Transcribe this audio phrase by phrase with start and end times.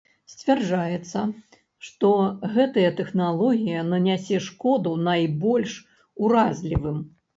[0.33, 1.19] Сцвярджаецца,
[1.89, 2.09] што
[2.57, 5.77] гэтая тэхналогія нанясе шкоду найбольш
[6.27, 6.97] уразлівым.